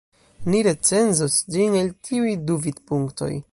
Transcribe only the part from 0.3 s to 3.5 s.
Ni recenzos ĝin el tiuj du vidpunktoj.